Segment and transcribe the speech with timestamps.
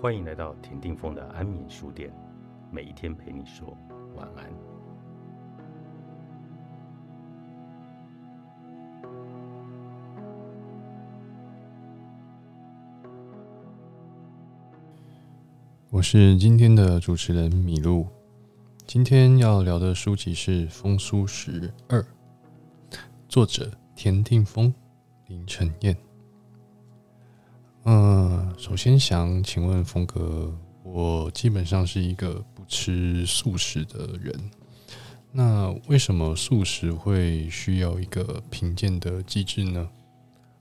[0.00, 2.10] 欢迎来到田定峰的安眠书店，
[2.70, 3.76] 每一天陪你说
[4.16, 4.50] 晚安。
[15.90, 18.06] 我是今天的主持人米露，
[18.86, 22.00] 今天要聊的书籍是《风书十二》，
[23.28, 24.72] 作者田定峰、
[25.26, 25.94] 林晨燕。
[27.84, 34.38] 嗯，首先想请问峰哥，我基本上是一个不吃素食的人，
[35.32, 39.88] 那为什么素食会需要一个评鉴的机制呢？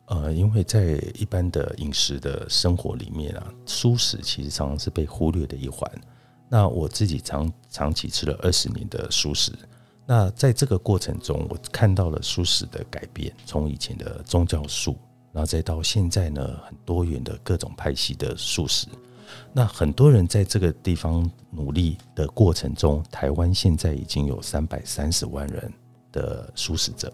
[0.05, 5.91] 呃，因为在一般的饮食的生活里面啊，素食其实常常是被忽略的一环。
[6.47, 9.51] 那我自己长长期吃了二十年的素食，
[10.07, 14.97] 那在这个过程中，我看到了素食的改变，从以前的宗教素。
[15.31, 18.87] 然后再到现在呢，很多元的各种派系的素食，
[19.53, 25.71] 那很多人在这个地方努力的过程中，台湾现在已经有三百三十万人
[26.11, 27.13] 的素食者，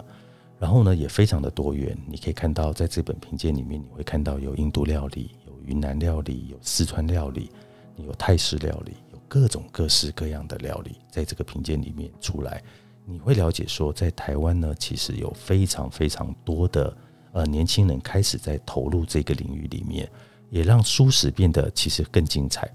[0.57, 1.97] 然后呢也非常的多元。
[2.07, 7.51] 你可以看到，在这本评鉴里面，你会看到有印度料理、有云南料理、有四川料理、
[7.97, 12.63] 有泰式料理，有各种各式各样的料理，在这个评鉴里面出来，
[13.03, 16.95] 你会了解说，在台湾呢，其实有非常非常多的。
[17.35, 20.09] 呃，年轻人开始在投入这个领域里面，
[20.49, 22.71] 也让素食变得其实更精彩。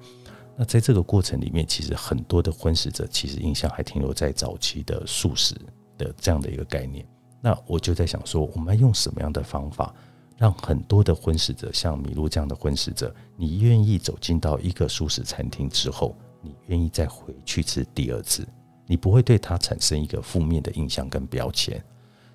[0.55, 5.55] 那在这个过程里面，其实很多的荤食者其实印象还停留在早期的素食
[5.97, 7.07] 的这样的一个概念。
[7.41, 9.95] 那我就在想说，我们要用什么样的方法，
[10.37, 18.47] 让很多的荤食者，像米露这样的荤食者，你愿意走进到一个素食餐厅之后，你愿意再回去吃第二次，
[18.87, 21.83] 你不会对他产生一个负面的印象跟标签。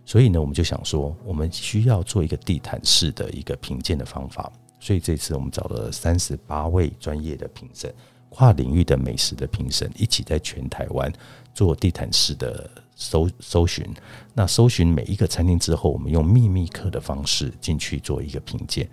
[0.05, 4.51] 所以呢，我们就想说，我们需要做一个地毯式的一个评鉴的方法。
[4.79, 7.91] 所以这次我们找了三十八位专业的评审，
[8.29, 11.11] 跨领域的美食的评审，一起在全台湾
[11.55, 13.83] 做地毯式的搜搜寻。
[14.31, 18.87] 那搜寻每一个餐厅之后，我们用秘密客的方式进去做一个评鉴。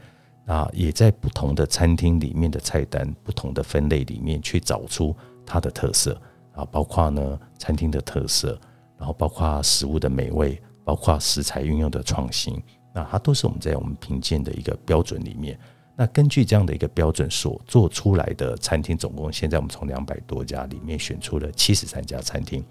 [0.46, 6.18] 那也在不同的餐厅里面的菜单、不同的分类里面去找出它的特色
[6.54, 8.58] 啊，包括呢餐厅的特色，
[8.96, 10.58] 然后包括食物的美味。
[10.84, 12.60] 包括食材运用的创新，
[12.94, 15.58] 那它都是我们在我们评鉴的一个标准里面。
[15.94, 22.64] 那根据这样的一个标准所做出来的餐厅，总共现在我们从两百多家里面选出了七十三家餐厅。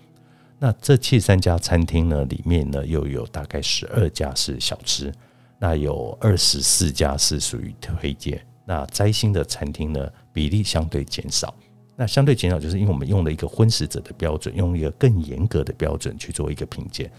[0.57, 5.13] 那这七十三家餐厅呢，里面呢又有大概十二家是小吃，
[5.59, 8.43] 那有二十四家是属于推荐。
[8.65, 11.53] 那摘星的餐厅呢，比例相对减少。
[11.95, 17.11] 那相对减少，就是因为我们用了一个荤食者的标准，用一个更严格的标准去做一个评鉴。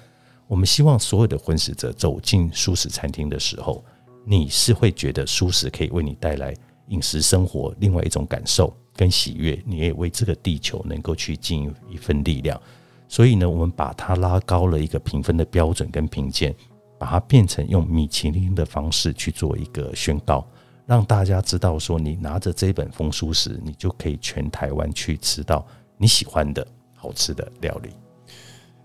[0.52, 3.82] 我们希望所有的荤食者走进素食餐厅的时候，
[4.22, 6.54] 你是会觉得素食可以为你带来
[6.88, 12.60] 饮食生活另外一种感受跟喜悦，你也为这个地球能够去尽一份力量。
[13.08, 16.54] 所以呢，我们把它拉高了一个评分的标准跟评鉴，
[16.98, 20.46] 把它变成用米其林的方式去做一个宣告，
[20.84, 27.88] 让大家知道说，你拿着这本风书时，你就可以全台湾去吃到你喜欢的好吃的料理。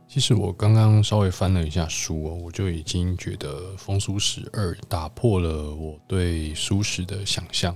[0.07, 7.75] 其实我刚刚稍微翻了一下书哦，我就已经觉得《风书十二》打破了我对素食的想象。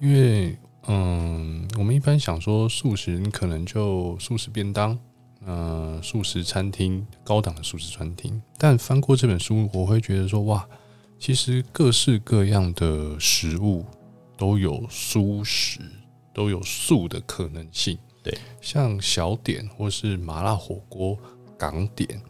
[0.00, 0.58] 因为，
[0.88, 4.98] 嗯，我们一般想说素食，你可能就素食便当，
[5.46, 8.42] 呃，素食餐厅，高档的素食餐厅。
[8.58, 10.68] 但翻过这本书，我会觉得说，哇，
[11.16, 13.84] 其实各式各样的食物
[14.36, 15.80] 都有素食，
[16.34, 17.96] 都有素的可能性。
[18.22, 21.16] 对，像小点或是麻辣火锅。
[21.58, 22.20] 港点，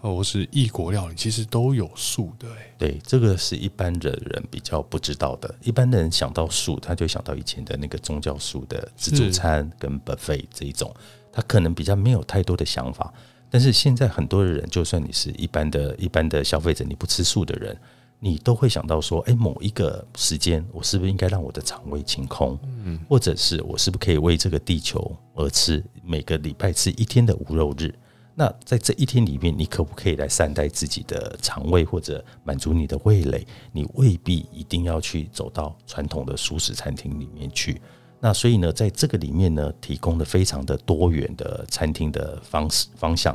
[0.00, 2.46] 或是异国料理，其实都有素的。
[2.52, 5.52] 哎，对，这个是一般的人比较不知道的。
[5.62, 10.94] 一般的人想到素，他就想到以前的那个宗教素的自助餐跟 buffet 这一种，
[11.32, 13.12] 他可能比较没有太多的想法。
[13.48, 17.76] 但是现在很多的人，就算你是一般的一般的消费者，你不吃素的人，
[18.18, 22.58] 你都会想到说，哎，某一个时间，我是不是应该让我的肠胃清空？
[22.84, 25.82] 嗯，或者是我是不是可以为这个地球而吃？
[26.02, 27.94] 每个礼拜吃一天的无肉日。
[28.38, 33.46] 那在这一天里面，你可不可以来善待自己的肠胃，或者满足你的味蕾？
[33.72, 37.80] 你未必一定要去走到传统的素食餐厅里面去。
[38.20, 43.34] 那所以呢，在这个里面呢，提供了非常的多元的餐厅的方式方向。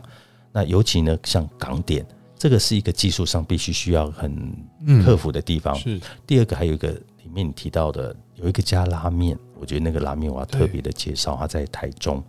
[0.52, 2.06] 那尤其呢，像港点，
[2.38, 4.56] 这个是一个技术上必须需要很
[5.04, 5.74] 克服的地方。
[5.74, 12.24] 是第二个，还有一个里面你提到的有一个家拉面，我觉得那个拉面我要特别的介绍，它在台中。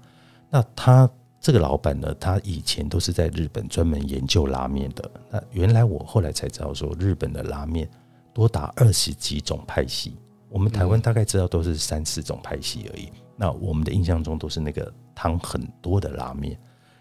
[0.49, 1.07] 那它。
[1.43, 5.11] 这个老板呢，他以前都是在日本专门研究拉面的。
[5.29, 7.91] 那原来我后来才知道，说日本的拉面
[8.33, 10.17] 多达二十几种派系，
[10.49, 13.09] 我们台湾大概知道都是三四种派系而已。
[13.37, 16.56] 那我们的印象中都是那个汤很多的拉面。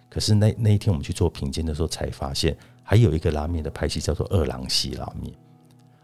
[0.10, 5.32] 可是那那一天我们去做品鉴的时候，才发现还有一个拉面的派系叫做二郎系拉面。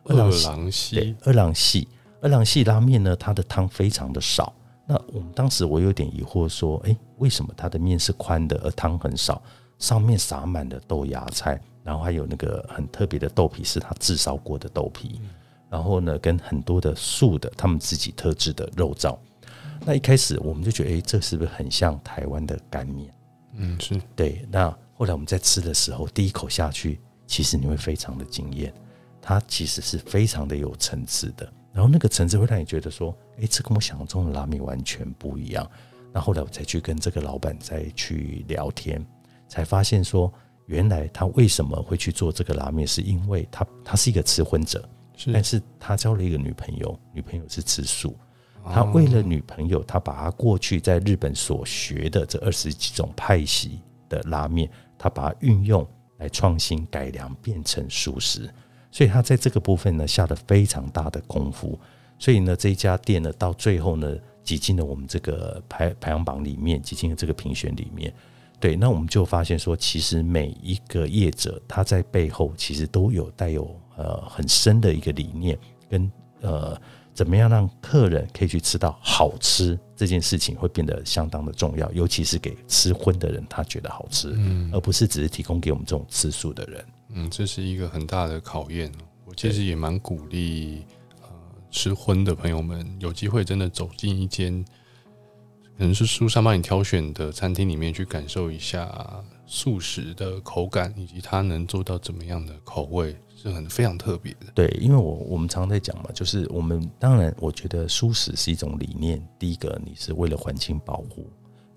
[0.04, 1.88] 二郎系，二郎系，
[2.22, 4.54] 二郎系拉面呢，它的汤非常的少。
[4.88, 9.42] 那我们当时我有点疑惑，说，哎，为什么它的面是宽的，而汤很少？
[9.78, 15.22] 上面撒满了豆芽菜，然后还有那个很特别的豆皮，是它炙烧过的豆皮。
[15.69, 19.18] 然后呢，跟很多的素的他们自己特制的肉燥。
[19.86, 23.13] 那一开始我们就觉得，哎，这是不是很像台湾的干面？
[23.56, 24.48] 嗯，是对。
[24.50, 28.74] 那后来我们在吃的时候，第一口下去，其实你会非常的惊艳，
[29.22, 31.51] 它其实是非常的有层次的。
[31.74, 35.69] 然后那个层次会让你觉得说，哎，这跟我想象中的拉面完全不一样。
[36.12, 39.06] 那后来我才去跟这个老板再去聊天，
[39.48, 40.31] 才发现说，
[40.66, 44.88] 原来他为什么会去做这个拉面，是因为他他是一个吃荤者，
[45.31, 48.18] 但是他交了一个女朋友，女朋友是吃素。
[48.69, 53.80] 他为了女朋友，他把他过去在日本所学的这二十几种派系
[54.10, 55.88] 的拉面，他把它运用
[56.18, 58.50] 来创新改良，变成熟食。
[58.97, 61.79] 所以他在这个部分呢，下了非常大的功夫。
[62.17, 68.11] 所以呢，这一家店呢，到最后呢，挤进了我们这个排排行榜里面，挤进了这个评选里面。
[68.59, 75.55] 对，那我们就发现说，其实每一个业者他在背后其实都有带有呃很深的一个理念
[75.88, 76.11] 跟
[76.41, 76.75] 呃。
[77.18, 86.86] 怎么样让客人可以去吃到好吃这件事情会变得相当的重要，尤其是给吃荤的人，他觉得好吃，嗯，而不是只是提供给我们这种吃素的人。
[87.10, 88.92] 嗯，这是一个很大的考验。
[89.25, 90.86] 我其实也蛮鼓励
[91.24, 91.30] 呃
[91.72, 94.64] 吃荤的朋友们有机会真的走进一间
[95.77, 103.15] 可能是书上帮你挑选的餐厅里面去感受一下素食的口感，以及它能做到怎么样的口味。
[103.39, 109.24] 是很非常特别的，对，因为我我们常在讲嘛，就是我们当然，我觉得素食是一种理念。
[109.38, 111.21] 第一个，你是为了环境保护；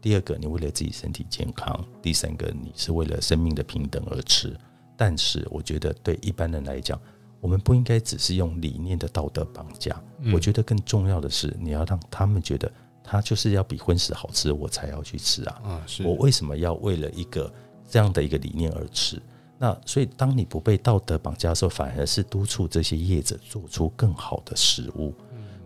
[0.00, 4.56] 第二个，你为了自己身体健康；第三个，你是为了生命的平等而吃。
[4.96, 6.98] 但是，我觉得对一般人来讲，
[7.42, 10.02] 我们不应该只是用理念的道德绑架。
[10.32, 12.72] 我觉得更重要的是，你要让他们觉得，
[13.10, 15.60] 他就是要比荤食好吃，我才要去吃啊！
[15.64, 17.52] 啊，是我为什么要为了一个
[17.88, 19.20] 这样的一个理念而吃？
[19.58, 25.12] 那所以，当你不被道德绑架的时候，反而是督促这些业者做出更好的食物。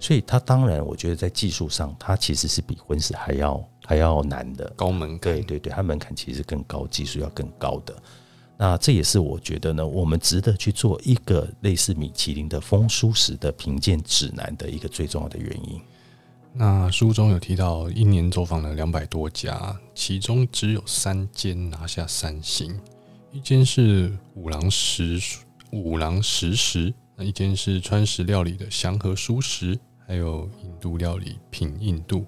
[0.01, 5.35] 所以，它当然，我觉得在技术上，它其实是比荤食还要还要难的，高门槛。
[5.35, 7.95] 对对对，它门槛其实更高，技术要更高的。
[8.57, 15.79] 那这也是我觉得呢，我们值得去做一个类似米其林的风书食的评鉴指南的一个最重要的原因。
[16.57, 22.79] 那书中有提到，一年走访了两百多家，其中只有三间拿下三星。
[23.33, 25.21] 一间是五郎食
[25.73, 32.21] 五郎食食，那一间是川食料理的祥和蔬食，还有印度料理品印度。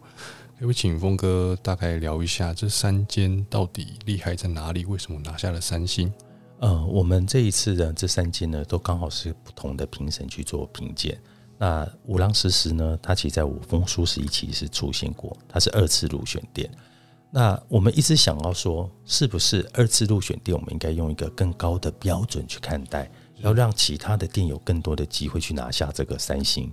[0.58, 4.84] 可不可以请峰哥大概聊一下这三间到底厉害在哪里？
[4.86, 6.12] 为什么拿下了三星？
[6.58, 11.16] 呃，我们这一次的这三间呢，都刚好是不同的评审去做评鉴。
[11.58, 16.70] 那五郎食食呢，它其实在五峰书十一期是出现过，它是二次入选店。
[17.30, 26.70] 那我们一直想要说，是不是二次入选店，我们应该用一个更高的标准去看待，要让其他的店有更多的机会去拿下这个三星。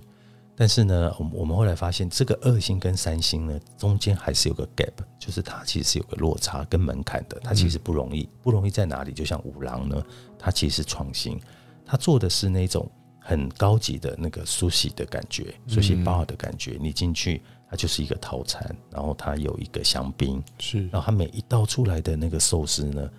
[0.56, 8.28] 但是呢，我们我们后来发现，这个二星跟三星呢，中间还是有个 gap，就是它其实是有个落差跟门槛的，它其实不容易。
[8.40, 9.12] 不容易在哪里？
[9.12, 10.00] 就像五郎呢，
[10.38, 11.40] 它其实是创新，
[11.84, 12.88] 它做的是那种
[13.26, 17.40] 很高级的那个苏西的感觉，苏西 bar 的感觉，你进去。
[17.66, 23.10] 它就是一个套餐，然后它有一个香槟，是，然后它每一道出来的那个寿司呢，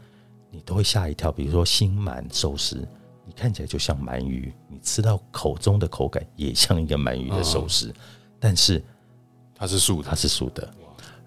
[0.49, 1.29] 你都会吓一跳。
[1.29, 2.87] 比如说新鳗寿司，
[3.25, 7.93] 你看起来就像鳗鱼，你吃到口中的口感也像一个鳗鱼的寿司，
[8.39, 8.81] 但是
[9.55, 10.73] 它是素，它是素的。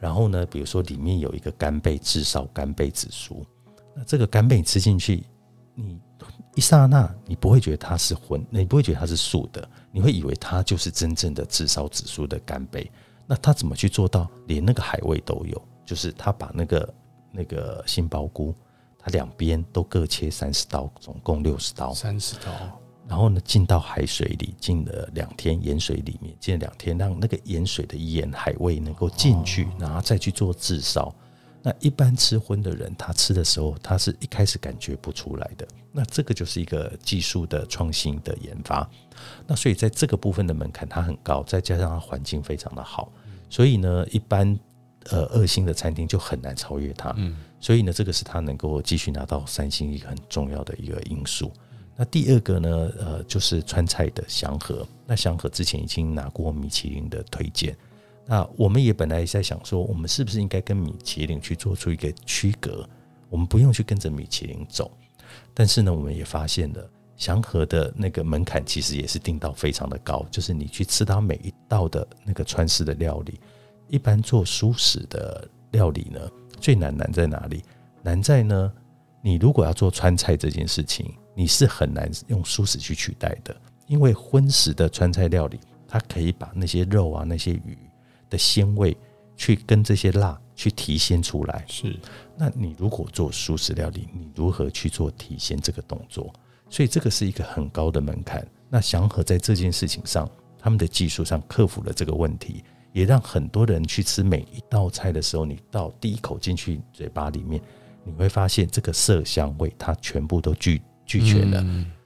[0.01, 3.45] 然后呢，比如说里面有一个干贝至少干贝紫苏，
[3.95, 5.23] 那这个干贝你吃进去，
[5.81, 6.01] 你
[6.57, 12.91] 一刹那你不会觉得它是荤，你不会觉得它是素的，你会以为它就是真正的炙烧紫苏的干杯。
[13.27, 15.63] 那他怎么去做到连那个海味都有？
[15.85, 16.95] 就是他把那个
[17.31, 18.55] 那个杏鲍菇，
[18.99, 21.93] 它两边都各切三十刀，总共六十刀。
[21.95, 22.51] 三十刀。
[23.07, 31.15] 然后呢，浸到海水里，浸了两天盐水里面，浸了两天，让那个盐水的盐海味能够进去，然后再去做炙烧。
[31.63, 35.67] 那一般吃荤的人，他吃的时候，他是一开始感觉不出来的。
[35.91, 38.89] 那这个就是一个技术的创新的研发。
[39.47, 43.13] 那所以在这个部分的门槛它很高，再加上它环境非常的好，
[43.51, 44.59] 所以呢，一般
[45.11, 47.13] 呃二星的餐厅就很难超越它。
[47.17, 51.53] 嗯，所以呢，这个是它能够继续拿到三星一个很重要的一个因素。
[51.97, 54.87] 那第二个呢，呃，就是川菜的祥和。
[55.05, 57.77] 那祥和之前已经拿过米其林的推荐。
[58.31, 62.87] 那我们也本来在想说，我们是不是应该跟米其林去做出一个区隔？
[63.31, 64.91] 我们不用去跟着米其林走。
[65.55, 73.41] 但是呢，我们也发现了祥和的那个门槛其实也是定到非常的高，就是你去吃它每一道的那个川式的料理。
[73.89, 76.21] 一般做熟食的料理呢，
[76.61, 77.65] 最难难在哪里？
[78.03, 78.71] 难在呢，
[79.23, 83.57] 你如果要做川菜这件事情，你是很难用熟食去取代的，
[83.87, 87.79] 因为荤食的川菜料理，它可以把那些肉啊、那些鱼
[88.29, 88.97] 的鲜味，
[89.37, 91.65] 去跟这些辣去提鲜出来。
[91.69, 91.99] 是，
[92.37, 96.33] 那你如果做素食料理，你如何去做提鲜这个动作？
[96.71, 98.47] 所以这个是一个很高的门槛。
[98.69, 102.63] 那祥和在这件事情上，他们的技术上克服了这个问题。
[102.91, 107.61] 也让很多人去吃每一道菜的时候，你到第一口进去嘴巴里面，
[108.03, 111.63] 你会发现这个色香味它全部都具俱全了，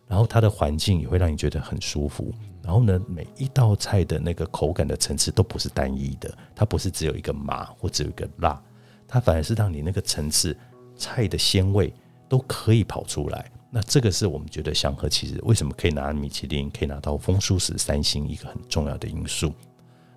[0.09, 2.35] 然后它的环境也会让你觉得很舒服。
[2.63, 8.63] 然后呢，每一道菜的那个口感的层次都不是单一的，它不是只有一个麻或只有一个辣，
[9.09, 10.57] 它反而是让你那个层次
[10.97, 11.93] 菜的鲜味
[12.29, 13.51] 都可以跑出来。
[13.71, 19.53] 那这个是我们觉得祥和其实为什么可以拿米其林，可以拿到风舒食三星一个很重要的因素。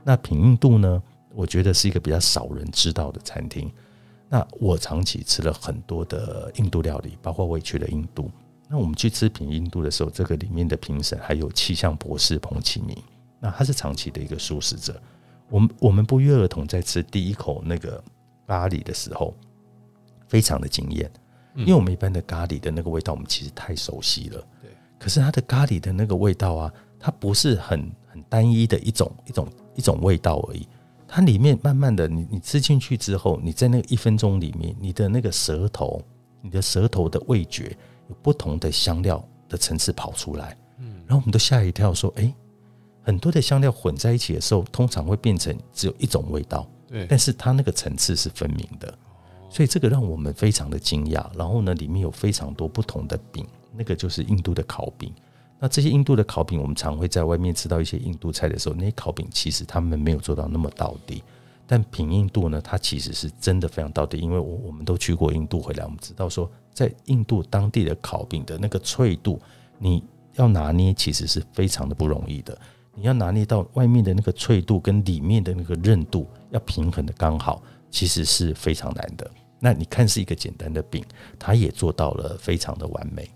[0.03, 1.01] 那品印度呢？
[1.33, 3.69] 我觉得是一个比较少人知道的餐厅。
[4.29, 8.31] 那我长期吃了很多的印度料理，包括我也去了印度。
[8.67, 12.97] 那我们去吃品印度的时候，这个里面的评审还有气象博士彭启明，
[13.39, 15.01] 那他是长期的一个素食者。
[15.49, 18.03] 我们我们不约而同在吃第一口那个
[18.47, 19.33] 咖喱的时候，
[20.27, 21.11] 非常的惊艳，
[21.55, 24.43] 因为我们一般的咖喱的那个味道，我们其实太熟悉了。
[24.61, 29.47] 对，可是它的咖喱的那个味道啊，它不是很很单一的一种一种。
[29.77, 30.65] 一种味道而已，
[31.05, 36.01] 它里面慢慢的，你你吃进去之后，你在那一分钟里面，你的那个舌头，
[36.39, 37.75] 你的舌头的味觉
[38.07, 42.33] 有不同的香料的层次跑出来，嗯，然后我们都吓一跳，说，哎，
[43.01, 48.93] 很多的香料混在一起的时候，通常会变成只有一种味道，对，但是它那个层次是分明的，
[49.49, 51.25] 所以这个让我们非常的惊讶。
[51.35, 53.45] 然后呢，里面有非常多不同的饼，
[53.75, 55.13] 那个就是印度的烤饼。
[55.57, 61.23] 那这些印度的烤饼，我们常会在外面吃到一些印度菜的时候，那些烤饼其实他们没有做到那么到底。
[61.67, 69.41] 但品印度呢，它其实是真的非常到底，因为我我们都去过印度回来，我们知道说，在印度当地的烤饼的那个脆度，
[69.79, 70.03] 你
[70.35, 72.57] 要拿捏其实是非常的不容易的。
[72.93, 79.29] 你要拿捏到外面的那个脆度跟里面的那个韧度要平衡的刚好，其实是非常难的。
[79.59, 81.03] 那你看是一个简单的饼，
[81.39, 83.29] 它也做到了非常的完美。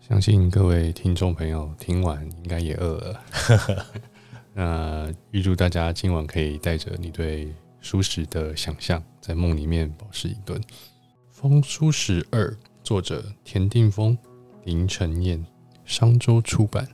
[0.00, 3.20] 相信各位听众朋友听完应该也饿了。
[4.54, 10.60] 那预祝大家今晚可以带着你对舒适的想象，在梦里面饱食一顿。
[11.28, 12.48] 《风舒适二》
[12.84, 14.16] 作者田定峰、
[14.64, 15.44] 林晨燕，
[15.84, 16.88] 商周出版。